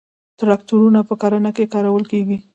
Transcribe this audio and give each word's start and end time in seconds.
تراکتورونه 0.39 0.99
په 1.09 1.13
کرنه 1.21 1.51
کې 1.55 1.71
کارول 1.73 2.03
کیږي. 2.11 2.37